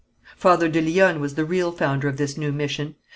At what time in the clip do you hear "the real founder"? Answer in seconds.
1.35-2.07